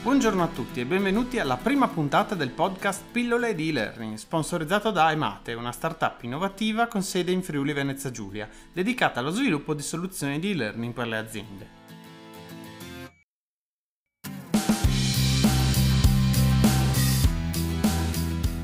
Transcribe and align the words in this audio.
Buongiorno 0.00 0.44
a 0.44 0.46
tutti 0.46 0.78
e 0.78 0.86
benvenuti 0.86 1.40
alla 1.40 1.56
prima 1.56 1.88
puntata 1.88 2.36
del 2.36 2.50
podcast 2.50 3.02
Pillole 3.10 3.56
di 3.56 3.70
e-learning, 3.70 4.16
sponsorizzato 4.16 4.92
da 4.92 5.10
Emate, 5.10 5.54
una 5.54 5.72
startup 5.72 6.22
innovativa 6.22 6.86
con 6.86 7.02
sede 7.02 7.32
in 7.32 7.42
Friuli 7.42 7.72
Venezia 7.72 8.12
Giulia, 8.12 8.48
dedicata 8.72 9.18
allo 9.18 9.30
sviluppo 9.30 9.74
di 9.74 9.82
soluzioni 9.82 10.38
di 10.38 10.52
e-learning 10.52 10.94
per 10.94 11.08
le 11.08 11.16
aziende. 11.16 11.68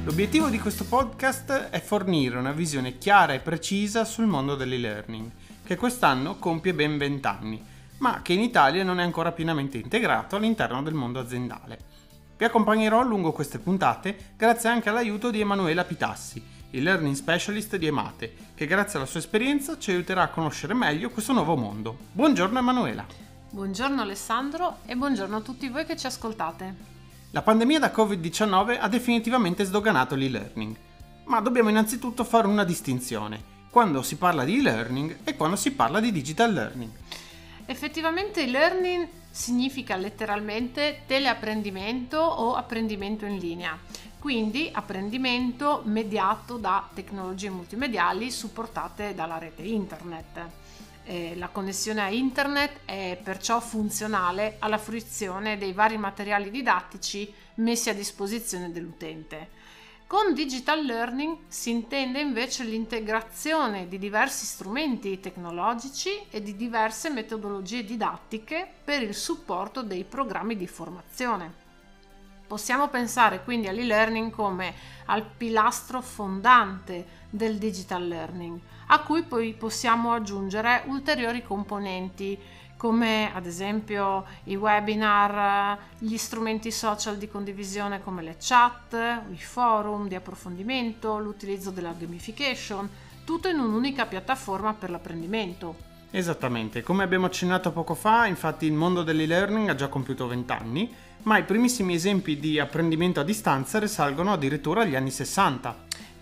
L'obiettivo 0.05 0.49
di 0.49 0.61
questo 0.61 0.85
podcast 0.85 1.51
è 1.71 1.81
fornire 1.81 2.39
una 2.39 2.53
visione 2.53 2.97
chiara 2.97 3.33
e 3.33 3.41
precisa 3.41 4.05
sul 4.05 4.27
mondo 4.27 4.55
dell'e-learning, 4.55 5.31
che 5.65 5.75
quest'anno 5.75 6.37
compie 6.37 6.75
ben 6.75 6.97
20 6.97 7.27
anni 7.27 7.73
ma 7.99 8.23
che 8.23 8.33
in 8.33 8.41
Italia 8.41 8.85
non 8.85 9.01
è 9.01 9.03
ancora 9.03 9.33
pienamente 9.33 9.79
integrato 9.79 10.37
all'interno 10.37 10.83
del 10.83 10.95
mondo 10.95 11.21
aziendale. 11.21 11.93
Vi 12.37 12.45
accompagnerò 12.45 13.03
lungo 13.03 13.33
queste 13.33 13.59
puntate 13.59 14.33
grazie 14.37 14.69
anche 14.69 14.89
all'aiuto 14.89 15.31
di 15.31 15.41
Emanuela 15.41 15.85
Pitassi, 15.85 16.43
il 16.71 16.83
Learning 16.83 17.15
Specialist 17.15 17.77
di 17.77 17.87
Emate, 17.87 18.35
che 18.55 18.67
grazie 18.67 18.99
alla 18.99 19.07
sua 19.07 19.21
esperienza 19.21 19.79
ci 19.79 19.93
aiuterà 19.93 20.23
a 20.23 20.29
conoscere 20.29 20.75
meglio 20.75 21.11
questo 21.11 21.33
nuovo 21.33 21.57
mondo. 21.57 21.97
Buongiorno 22.13 22.59
Emanuela. 22.59 23.07
Buongiorno 23.51 24.03
Alessandro 24.03 24.79
e 24.85 24.97
buongiorno 24.97 25.37
a 25.37 25.41
tutti 25.41 25.69
voi 25.69 25.85
che 25.85 25.97
ci 25.97 26.07
ascoltate. 26.07 26.93
La 27.31 27.43
pandemia 27.43 27.79
da 27.79 27.93
Covid-19 27.95 28.79
ha 28.81 28.89
definitivamente 28.89 29.65
sdoganato 29.65 30.17
l'e-learning, 30.17 30.77
ma 31.27 31.41
dobbiamo 31.41 31.69
innanzitutto 31.69 32.25
fare 32.25 32.49
una 32.49 32.65
distinzione 32.65 33.53
quando 33.71 34.03
si 34.03 34.17
parla 34.17 34.45
di 34.45 34.59
e-learning 34.59 35.19
e 35.25 35.37
quando 35.37 35.57
si 35.57 35.73
parla 35.73 35.99
di 36.01 36.13
digital 36.13 36.53
learning. 36.53 36.91
Effettivamente 37.67 38.47
learning 38.47 39.09
significa 39.31 39.97
letteralmente 39.97 41.03
teleapprendimento 41.07 42.19
o 42.19 42.55
apprendimento 42.55 43.25
in 43.25 43.39
linea, 43.39 43.79
quindi 44.19 44.69
apprendimento 44.71 45.81
mediato 45.87 46.59
da 46.59 46.87
tecnologie 46.93 47.49
multimediali 47.49 48.31
supportate 48.31 49.15
dalla 49.15 49.39
rete 49.39 49.63
internet. 49.63 50.41
Eh, 51.05 51.35
la 51.37 51.49
connessione 51.49 52.03
a 52.03 52.11
internet 52.11 52.81
è 52.85 53.19
perciò 53.23 53.61
funzionale 53.61 54.57
alla 54.59 54.79
fruizione 54.79 55.57
dei 55.57 55.73
vari 55.73 55.97
materiali 55.97 56.51
didattici 56.51 57.33
messi 57.57 57.89
a 57.89 57.95
disposizione 57.95 58.73
dell'utente. 58.73 59.49
Con 60.07 60.35
digital 60.35 60.85
learning 60.85 61.45
si 61.49 61.71
intende 61.71 62.21
invece 62.21 62.63
l'integrazione 62.65 63.89
di 63.89 63.99
diversi 63.99 64.45
strumenti 64.45 65.19
tecnologici 65.19 66.11
e 66.31 66.43
di 66.43 66.57
diverse 66.57 67.09
metodologie 67.09 67.85
didattiche 67.85 68.69
per 68.85 69.03
il 69.03 69.15
supporto 69.15 69.83
dei 69.83 70.05
programmi 70.05 70.57
di 70.57 70.67
formazione. 70.67 71.63
Possiamo 72.47 72.89
pensare 72.89 73.43
quindi 73.43 73.67
all'e-learning 73.67 74.31
come 74.31 74.75
al 75.07 75.25
pilastro 75.25 76.03
fondante 76.03 77.23
del 77.31 77.57
digital 77.57 78.07
learning, 78.07 78.61
a 78.89 79.01
cui 79.01 79.23
poi 79.23 79.55
possiamo 79.55 80.13
aggiungere 80.13 80.83
ulteriori 80.87 81.43
componenti 81.43 82.39
come 82.85 83.31
ad 83.33 83.47
esempio 83.47 84.27
i 84.45 84.57
webinar, 84.57 85.79
gli 85.97 86.19
strumenti 86.19 86.71
social 86.71 87.17
di 87.17 87.31
condivisione 87.31 88.03
come 88.03 88.21
le 88.21 88.37
chat, 88.39 88.95
i 89.33 89.39
forum 89.39 90.07
di 90.07 90.15
approfondimento, 90.15 91.17
l'utilizzo 91.17 91.71
della 91.71 91.95
gamification, 91.97 92.87
tutto 93.25 93.49
in 93.49 93.59
un'unica 93.59 94.05
piattaforma 94.05 94.75
per 94.75 94.91
l'apprendimento. 94.91 95.77
Esattamente, 96.11 96.83
come 96.83 97.05
abbiamo 97.05 97.25
accennato 97.25 97.73
poco 97.73 97.95
fa, 97.95 98.27
infatti 98.27 98.67
il 98.67 98.75
mondo 98.75 99.03
dell'e-learning 99.03 99.71
ha 99.71 99.75
già 99.75 99.89
compiuto 99.89 100.27
20 100.27 100.53
anni, 100.53 100.95
ma 101.23 101.39
i 101.39 101.45
primissimi 101.45 101.95
esempi 101.95 102.39
di 102.39 102.59
apprendimento 102.59 103.19
a 103.19 103.25
distanza 103.25 103.79
risalgono 103.79 104.35
addirittura 104.35 104.83
agli 104.83 104.95
anni 104.95 105.11
60. 105.11 105.75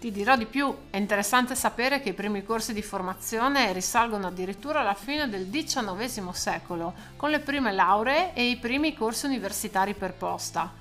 Ti 0.02 0.10
dirò 0.10 0.34
di 0.34 0.46
più, 0.46 0.74
è 0.90 0.96
interessante 0.96 1.54
sapere 1.54 2.00
che 2.00 2.08
i 2.08 2.12
primi 2.12 2.42
corsi 2.42 2.72
di 2.72 2.82
formazione 2.82 3.72
risalgono 3.72 4.26
addirittura 4.26 4.80
alla 4.80 4.94
fine 4.94 5.28
del 5.28 5.48
XIX 5.48 6.28
secolo, 6.30 6.92
con 7.14 7.30
le 7.30 7.38
prime 7.38 7.70
lauree 7.70 8.34
e 8.34 8.50
i 8.50 8.56
primi 8.56 8.94
corsi 8.94 9.26
universitari 9.26 9.94
per 9.94 10.14
posta. 10.14 10.72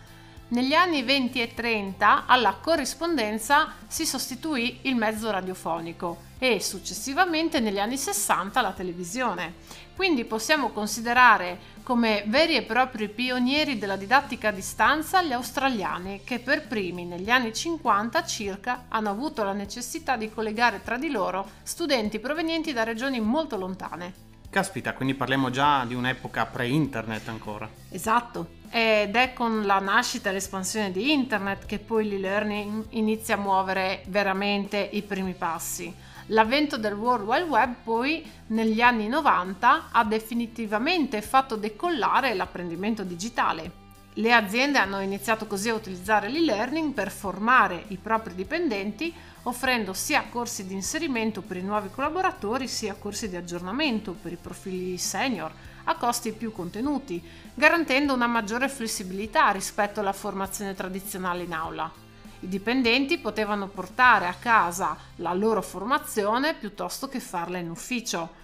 Negli 0.47 0.73
anni 0.73 1.03
20 1.03 1.39
e 1.39 1.53
30 1.53 2.25
alla 2.25 2.57
corrispondenza 2.59 3.73
si 3.85 4.07
sostituì 4.07 4.79
il 4.85 4.95
mezzo 4.95 5.29
radiofonico 5.29 6.29
e 6.43 6.59
successivamente 6.59 7.59
negli 7.59 7.77
anni 7.77 7.97
60 7.97 8.61
la 8.61 8.71
televisione. 8.71 9.53
Quindi 9.95 10.25
possiamo 10.25 10.69
considerare 10.69 11.59
come 11.83 12.23
veri 12.25 12.55
e 12.55 12.63
propri 12.63 13.09
pionieri 13.09 13.77
della 13.77 13.95
didattica 13.95 14.47
a 14.47 14.51
distanza 14.51 15.21
gli 15.21 15.33
australiani 15.33 16.21
che 16.23 16.39
per 16.39 16.65
primi 16.65 17.05
negli 17.05 17.29
anni 17.29 17.53
50 17.53 18.25
circa 18.25 18.85
hanno 18.87 19.11
avuto 19.11 19.43
la 19.43 19.53
necessità 19.53 20.15
di 20.15 20.31
collegare 20.31 20.81
tra 20.83 20.97
di 20.97 21.11
loro 21.11 21.47
studenti 21.61 22.17
provenienti 22.17 22.73
da 22.73 22.83
regioni 22.83 23.19
molto 23.19 23.55
lontane. 23.55 24.29
Caspita, 24.49 24.93
quindi 24.93 25.13
parliamo 25.13 25.51
già 25.51 25.85
di 25.85 25.93
un'epoca 25.93 26.47
pre-internet 26.47 27.27
ancora. 27.27 27.69
Esatto, 27.91 28.47
ed 28.71 29.15
è 29.15 29.33
con 29.33 29.63
la 29.67 29.77
nascita 29.77 30.31
e 30.31 30.33
l'espansione 30.33 30.91
di 30.91 31.13
internet 31.13 31.67
che 31.67 31.77
poi 31.77 32.09
l'e-learning 32.09 32.85
inizia 32.89 33.35
a 33.35 33.37
muovere 33.37 34.01
veramente 34.07 34.89
i 34.91 35.03
primi 35.03 35.33
passi. 35.33 36.09
L'avvento 36.27 36.77
del 36.77 36.93
World 36.93 37.27
Wide 37.27 37.43
Web 37.43 37.75
poi 37.83 38.29
negli 38.47 38.81
anni 38.81 39.07
90 39.07 39.89
ha 39.91 40.03
definitivamente 40.03 41.21
fatto 41.21 41.55
decollare 41.55 42.33
l'apprendimento 42.33 43.03
digitale. 43.03 43.79
Le 44.15 44.33
aziende 44.33 44.77
hanno 44.77 44.99
iniziato 44.99 45.47
così 45.47 45.69
a 45.69 45.73
utilizzare 45.73 46.27
l'e-learning 46.27 46.93
per 46.93 47.09
formare 47.11 47.85
i 47.87 47.97
propri 47.97 48.35
dipendenti, 48.35 49.13
offrendo 49.43 49.93
sia 49.93 50.25
corsi 50.29 50.67
di 50.67 50.73
inserimento 50.73 51.41
per 51.41 51.55
i 51.57 51.63
nuovi 51.63 51.89
collaboratori, 51.89 52.67
sia 52.67 52.93
corsi 52.95 53.29
di 53.29 53.37
aggiornamento 53.37 54.11
per 54.11 54.33
i 54.33 54.37
profili 54.37 54.97
senior 54.97 55.51
a 55.85 55.95
costi 55.95 56.33
più 56.33 56.51
contenuti, 56.51 57.23
garantendo 57.53 58.13
una 58.13 58.27
maggiore 58.27 58.67
flessibilità 58.67 59.49
rispetto 59.51 60.01
alla 60.01 60.13
formazione 60.13 60.75
tradizionale 60.75 61.43
in 61.43 61.53
aula. 61.53 62.00
I 62.43 62.47
dipendenti 62.47 63.19
potevano 63.19 63.67
portare 63.67 64.25
a 64.25 64.33
casa 64.33 64.97
la 65.17 65.31
loro 65.31 65.61
formazione 65.61 66.55
piuttosto 66.55 67.07
che 67.07 67.19
farla 67.19 67.59
in 67.59 67.69
ufficio. 67.69 68.39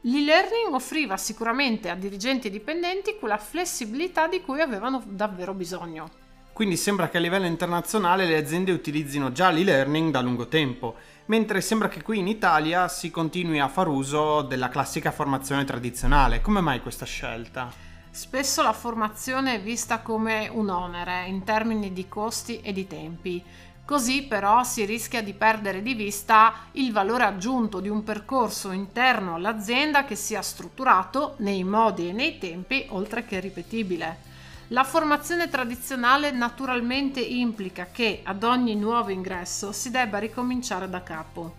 L'e-learning 0.00 0.74
offriva 0.74 1.16
sicuramente 1.16 1.90
a 1.90 1.94
dirigenti 1.94 2.48
e 2.48 2.50
dipendenti 2.50 3.16
quella 3.20 3.36
flessibilità 3.36 4.26
di 4.26 4.40
cui 4.40 4.60
avevano 4.60 5.00
davvero 5.06 5.54
bisogno. 5.54 6.10
Quindi 6.52 6.76
sembra 6.76 7.08
che 7.08 7.18
a 7.18 7.20
livello 7.20 7.46
internazionale 7.46 8.26
le 8.26 8.36
aziende 8.36 8.72
utilizzino 8.72 9.30
già 9.30 9.50
l'e-learning 9.50 10.10
da 10.10 10.20
lungo 10.20 10.48
tempo, 10.48 10.96
mentre 11.26 11.60
sembra 11.60 11.88
che 11.88 12.02
qui 12.02 12.18
in 12.18 12.26
Italia 12.26 12.88
si 12.88 13.12
continui 13.12 13.60
a 13.60 13.68
far 13.68 13.86
uso 13.86 14.42
della 14.42 14.68
classica 14.68 15.12
formazione 15.12 15.64
tradizionale. 15.64 16.40
Come 16.40 16.60
mai 16.60 16.80
questa 16.80 17.06
scelta? 17.06 17.89
Spesso 18.12 18.62
la 18.62 18.72
formazione 18.72 19.54
è 19.54 19.60
vista 19.60 20.00
come 20.00 20.48
un 20.52 20.68
onere 20.68 21.26
in 21.26 21.44
termini 21.44 21.92
di 21.92 22.08
costi 22.08 22.60
e 22.60 22.72
di 22.72 22.88
tempi. 22.88 23.42
Così 23.84 24.24
però 24.24 24.64
si 24.64 24.84
rischia 24.84 25.22
di 25.22 25.32
perdere 25.32 25.80
di 25.80 25.94
vista 25.94 26.66
il 26.72 26.92
valore 26.92 27.24
aggiunto 27.24 27.78
di 27.78 27.88
un 27.88 28.02
percorso 28.02 28.72
interno 28.72 29.36
all'azienda 29.36 30.04
che 30.04 30.16
sia 30.16 30.42
strutturato 30.42 31.34
nei 31.38 31.62
modi 31.62 32.08
e 32.08 32.12
nei 32.12 32.38
tempi 32.38 32.84
oltre 32.90 33.24
che 33.24 33.38
ripetibile. 33.38 34.28
La 34.68 34.84
formazione 34.84 35.48
tradizionale 35.48 36.32
naturalmente 36.32 37.20
implica 37.20 37.88
che 37.92 38.22
ad 38.24 38.42
ogni 38.42 38.74
nuovo 38.74 39.10
ingresso 39.10 39.70
si 39.70 39.90
debba 39.90 40.18
ricominciare 40.18 40.88
da 40.90 41.02
capo. 41.02 41.54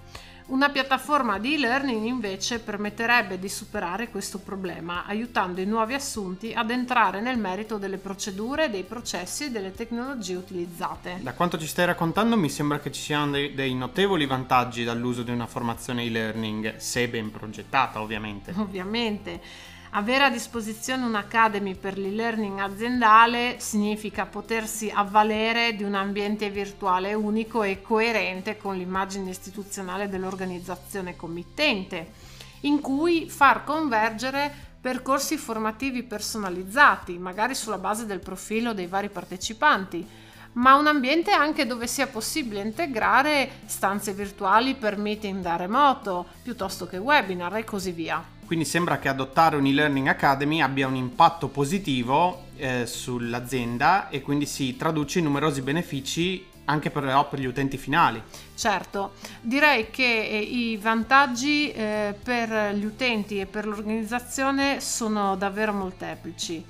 Una 0.52 0.68
piattaforma 0.68 1.40
di 1.40 1.54
e-learning 1.54 2.04
invece 2.04 2.60
permetterebbe 2.60 3.40
di 3.40 3.48
superare 3.48 4.10
questo 4.10 4.38
problema, 4.38 5.06
aiutando 5.06 5.62
i 5.62 5.66
nuovi 5.66 5.94
assunti 5.94 6.52
ad 6.54 6.72
entrare 6.72 7.22
nel 7.22 7.38
merito 7.38 7.78
delle 7.78 7.96
procedure, 7.96 8.70
dei 8.70 8.84
processi 8.84 9.46
e 9.46 9.50
delle 9.50 9.72
tecnologie 9.72 10.36
utilizzate. 10.36 11.20
Da 11.22 11.32
quanto 11.36 11.58
ci 11.58 11.68
stai 11.68 11.86
raccontando 11.86 12.36
mi 12.36 12.50
sembra 12.50 12.80
che 12.80 12.92
ci 12.92 13.00
siano 13.00 13.32
dei, 13.32 13.54
dei 13.54 13.74
notevoli 13.74 14.26
vantaggi 14.26 14.84
dall'uso 14.84 15.24
di 15.24 15.32
una 15.32 15.48
formazione 15.48 16.04
e-learning, 16.04 16.76
se 16.76 17.08
ben 17.08 17.32
progettata 17.32 18.02
ovviamente. 18.02 18.54
Ovviamente. 18.58 19.40
Avere 19.94 20.24
a 20.24 20.30
disposizione 20.30 21.04
un'academy 21.04 21.76
per 21.76 21.98
l'e-learning 21.98 22.60
aziendale 22.60 23.60
significa 23.60 24.26
potersi 24.26 24.90
avvalere 24.90 25.76
di 25.76 25.84
un 25.84 25.96
ambiente 25.96 26.50
virtuale 26.50 27.14
unico 27.14 27.62
e 27.64 27.82
coerente 27.82 28.56
con 28.56 28.78
l'immagine 28.78 29.32
istituzionale 29.32 30.08
dell'organizzazione 30.08 31.18
committente, 31.18 32.14
in 32.62 32.80
cui 32.80 33.30
far 33.30 33.66
convergere 33.66 34.70
percorsi 34.80 35.36
formativi 35.36 36.04
personalizzati, 36.04 37.18
magari 37.18 37.54
sulla 37.54 37.78
base 37.78 38.06
del 38.06 38.20
profilo 38.22 38.74
dei 38.74 38.88
vari 38.88 39.10
partecipanti, 39.10 40.08
ma 40.54 40.76
un 40.76 40.88
ambiente 40.88 41.32
anche 41.32 41.68
dove 41.68 41.88
sia 41.88 42.08
possibile 42.08 42.62
integrare 42.62 43.50
stanze 43.66 44.14
virtuali 44.14 44.74
per 44.74 44.98
meeting 44.98 45.42
da 45.42 45.58
remoto, 45.58 46.28
piuttosto 46.44 46.88
che 46.88 46.96
webinar 46.96 47.58
e 47.58 47.66
così 47.66 47.92
via. 47.92 48.40
Quindi 48.52 48.68
sembra 48.68 49.00
che 49.00 49.08
adottare 49.08 49.56
un 49.56 49.66
e-learning 49.66 50.08
academy 50.08 50.60
abbia 50.60 50.86
un 50.86 50.98
impatto 50.98 51.48
positivo 51.48 52.48
eh, 52.58 52.86
sull'azienda 52.86 54.10
e 54.10 54.22
quindi 54.22 54.46
si 54.46 54.76
traduce 54.76 55.20
in 55.20 55.24
numerosi 55.24 55.62
benefici 55.62 56.46
anche 56.66 56.90
però 56.90 57.30
per 57.30 57.40
gli 57.40 57.46
utenti 57.46 57.78
finali. 57.78 58.22
Certo, 58.54 59.14
direi 59.40 59.90
che 59.90 60.04
eh, 60.04 60.40
i 60.40 60.76
vantaggi 60.76 61.72
eh, 61.72 62.14
per 62.22 62.76
gli 62.76 62.84
utenti 62.84 63.40
e 63.40 63.46
per 63.46 63.66
l'organizzazione 63.66 64.82
sono 64.82 65.38
davvero 65.38 65.72
molteplici. 65.72 66.62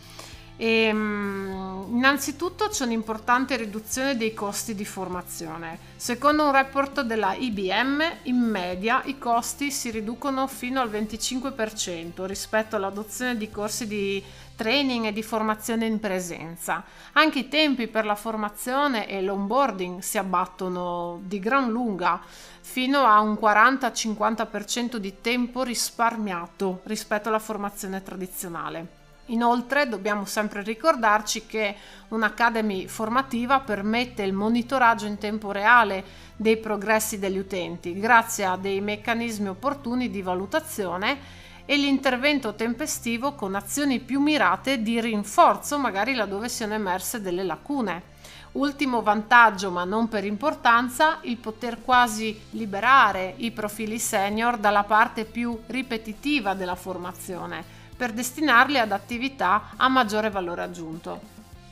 E, 0.58 0.92
um, 0.92 1.88
innanzitutto 1.94 2.68
c'è 2.68 2.86
un'importante 2.86 3.56
riduzione 3.56 4.16
dei 4.16 4.34
costi 4.34 4.76
di 4.76 4.86
formazione. 4.86 5.78
Secondo 5.96 6.46
un 6.46 6.52
report 6.52 7.02
della 7.02 7.34
IBM, 7.34 8.04
in 8.24 8.38
media 8.38 9.02
i 9.06 9.18
costi 9.18 9.72
si 9.72 9.90
riducono 9.90 10.48
fino 10.48 10.82
al 10.82 10.90
25% 10.90 12.26
rispetto 12.26 12.76
all'adozione 12.76 13.38
di 13.38 13.50
corsi 13.50 13.88
di 13.88 14.24
training 14.56 15.06
e 15.06 15.14
di 15.14 15.24
formazione 15.24 15.88
in 15.88 16.00
presenza. 16.00 16.84
Anche 17.14 17.40
i 17.40 17.48
tempi 17.48 17.88
per 17.88 18.06
la 18.06 18.16
formazione 18.16 19.08
e 19.08 19.22
l'onboarding 19.22 20.02
si 20.02 20.20
abbattono 20.20 21.20
di 21.24 21.40
gran 21.40 21.72
lunga, 21.72 22.22
fino 22.62 23.00
a 23.06 23.20
un 23.20 23.34
40-50% 23.34 24.98
di 24.98 25.16
tempo 25.20 25.64
risparmiato 25.64 26.82
rispetto 26.84 27.30
alla 27.30 27.40
formazione 27.40 28.04
tradizionale. 28.04 29.01
Inoltre 29.28 29.88
dobbiamo 29.88 30.26
sempre 30.26 30.62
ricordarci 30.62 31.46
che 31.46 31.76
un'academy 32.10 32.88
formativa 32.88 33.60
permette 33.60 34.24
il 34.24 34.34
monitoraggio 34.34 35.06
in 35.06 35.18
tempo 35.18 35.52
reale 35.52 36.04
dei 36.36 36.58
progressi 36.58 37.20
degli 37.20 37.38
utenti 37.38 37.98
grazie 37.98 38.46
a 38.46 38.58
dei 38.58 38.82
meccanismi 38.82 39.48
opportuni 39.48 40.10
di 40.10 40.22
valutazione 40.22 41.40
e 41.66 41.78
l'intervento 41.78 42.56
tempestivo 42.56 43.34
con 43.34 43.56
azioni 43.56 44.00
più 44.00 44.20
mirate 44.20 44.82
di 44.82 45.00
rinforzo 45.00 45.78
magari 45.78 46.16
laddove 46.16 46.50
siano 46.50 46.74
emerse 46.74 47.22
delle 47.22 47.44
lacune. 47.44 48.20
Ultimo 48.54 49.02
vantaggio, 49.02 49.72
ma 49.72 49.86
non 49.86 50.10
per 50.10 50.26
importanza, 50.26 51.20
il 51.22 51.38
poter 51.38 51.82
quasi 51.82 52.38
liberare 52.52 53.34
i 53.38 53.52
profili 53.52 53.98
senior 53.98 54.58
dalla 54.58 54.84
parte 54.84 55.24
più 55.24 55.58
ripetitiva 55.68 56.54
della 56.54 56.76
formazione 56.76 57.64
per 57.96 58.12
destinarli 58.12 58.78
ad 58.78 58.92
attività 58.92 59.70
a 59.78 59.88
maggiore 59.88 60.30
valore 60.30 60.64
aggiunto. 60.64 61.22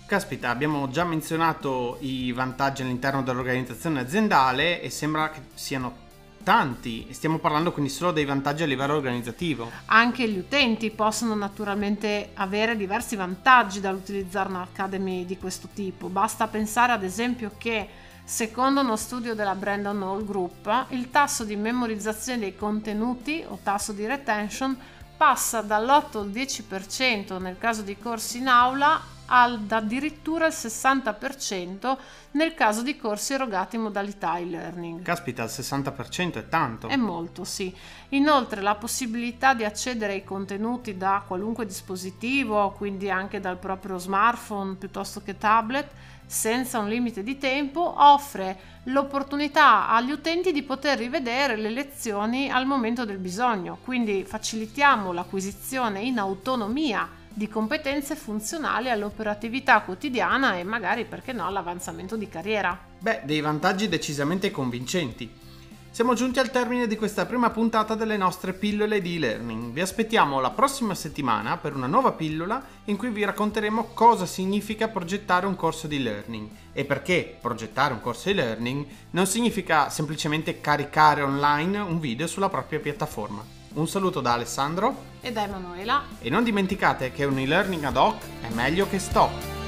Caspita, 0.06 0.50
abbiamo 0.50 0.90
già 0.90 1.04
menzionato 1.04 1.98
i 2.00 2.32
vantaggi 2.32 2.82
all'interno 2.82 3.24
dell'organizzazione 3.24 4.00
aziendale 4.00 4.82
e 4.82 4.90
sembra 4.90 5.32
che 5.32 5.42
siano 5.56 6.08
tanti. 6.44 7.08
Stiamo 7.12 7.38
parlando 7.38 7.72
quindi 7.72 7.92
solo 7.92 8.12
dei 8.12 8.26
vantaggi 8.26 8.64
a 8.64 8.66
livello 8.66 8.96
organizzativo. 8.96 9.70
Anche 9.86 10.28
gli 10.28 10.38
utenti 10.38 10.90
possono 10.92 11.36
naturalmente 11.36 12.32
avere 12.34 12.76
diversi 12.76 13.16
vantaggi 13.16 13.80
dall'utilizzare 13.80 14.50
un'academy 14.50 15.26
di 15.26 15.38
questo 15.38 15.70
tipo. 15.74 16.08
Basta 16.08 16.48
pensare 16.48 16.92
ad 16.92 17.04
esempio 17.04 17.52
che 17.58 18.08
Secondo 18.30 18.82
uno 18.82 18.96
studio 18.96 19.34
della 19.34 19.56
Brandon 19.56 20.04
Hall 20.04 20.24
Group, 20.24 20.86
il 20.90 21.10
tasso 21.10 21.44
di 21.44 21.56
memorizzazione 21.56 22.38
dei 22.38 22.56
contenuti 22.56 23.44
o 23.48 23.58
tasso 23.64 23.92
di 23.92 24.06
retention 24.06 24.78
passa 25.18 25.62
dall'8 25.62 26.18
al 26.20 26.30
10% 26.30 27.42
nel 27.42 27.58
caso 27.58 27.82
di 27.82 27.98
corsi 27.98 28.38
in 28.38 28.48
aula 28.48 29.02
ad 29.30 29.72
addirittura 29.72 30.48
il 30.48 30.54
60% 30.54 31.98
nel 32.32 32.54
caso 32.54 32.82
di 32.82 32.98
corsi 32.98 33.34
erogati 33.34 33.76
in 33.76 33.84
modalità 33.84 34.38
e-learning. 34.38 35.02
Caspita, 35.04 35.44
il 35.44 35.50
60% 35.50 36.34
è 36.34 36.50
tanto. 36.50 36.88
È 36.88 36.96
molto, 36.96 37.44
sì. 37.44 37.74
Inoltre 38.10 38.62
la 38.62 38.76
possibilità 38.76 39.54
di 39.54 39.64
accedere 39.64 40.14
ai 40.14 40.24
contenuti 40.24 40.98
da 40.98 41.24
qualunque 41.26 41.66
dispositivo, 41.66 42.72
quindi 42.72 43.10
anche 43.10 43.40
dal 43.40 43.58
proprio 43.58 43.98
smartphone 43.98 44.76
piuttosto 44.76 45.22
che 45.24 45.38
tablet, 45.38 45.88
senza 46.26 46.78
un 46.78 46.88
limite 46.88 47.24
di 47.24 47.38
tempo, 47.38 47.94
offre 47.98 48.78
l'opportunità 48.84 49.90
agli 49.90 50.12
utenti 50.12 50.52
di 50.52 50.62
poter 50.62 50.98
rivedere 51.00 51.56
le 51.56 51.70
lezioni 51.70 52.52
al 52.52 52.68
momento 52.68 53.06
del 53.06 53.18
bisogno, 53.18 53.80
quindi 53.84 54.24
facilitiamo 54.24 55.12
l'acquisizione 55.12 56.02
in 56.02 56.20
autonomia 56.20 57.18
di 57.34 57.48
competenze 57.48 58.16
funzionali 58.16 58.90
all'operatività 58.90 59.82
quotidiana 59.82 60.58
e 60.58 60.64
magari, 60.64 61.06
perché 61.06 61.32
no, 61.32 61.46
all'avanzamento 61.48 62.16
di 62.16 62.28
carriera. 62.28 62.78
Beh, 63.00 63.22
dei 63.24 63.42
vantaggi 63.42 63.88
decisamente 63.88 64.52
convincenti. 64.52 65.48
Siamo 65.92 66.14
giunti 66.14 66.38
al 66.38 66.52
termine 66.52 66.86
di 66.86 66.96
questa 66.96 67.26
prima 67.26 67.50
puntata 67.50 67.96
delle 67.96 68.16
nostre 68.16 68.54
pillole 68.54 69.02
di 69.02 69.16
e-learning. 69.16 69.74
Vi 69.74 69.82
aspettiamo 69.82 70.40
la 70.40 70.52
prossima 70.52 70.94
settimana 70.94 71.58
per 71.58 71.76
una 71.76 71.88
nuova 71.88 72.12
pillola 72.12 72.64
in 72.86 72.96
cui 72.96 73.10
vi 73.10 73.26
racconteremo 73.26 73.90
cosa 73.96 74.28
significa 74.28 74.88
progettare 74.88 75.48
un 75.48 75.56
corso 75.56 75.88
di 75.88 76.02
learning 76.02 76.48
e 76.74 76.86
perché 76.86 77.38
progettare 77.42 77.94
un 77.94 78.02
corso 78.02 78.30
di 78.30 78.36
learning 78.36 78.86
non 79.12 79.26
significa 79.26 79.90
semplicemente 79.90 80.62
caricare 80.62 81.24
online 81.24 81.80
un 81.80 82.00
video 82.00 82.28
sulla 82.28 82.50
propria 82.50 82.80
piattaforma. 82.80 83.59
Un 83.72 83.88
saluto 83.88 84.20
da 84.20 84.34
Alessandro 84.34 84.96
e 85.22 85.32
da 85.32 85.44
Emanuela 85.44 86.04
e 86.20 86.30
non 86.30 86.44
dimenticate 86.44 87.12
che 87.12 87.24
un 87.26 87.38
e-learning 87.38 87.84
ad 87.84 87.98
hoc 87.98 88.24
è 88.42 88.52
meglio 88.52 88.88
che 88.90 88.98
stop. 88.98 89.59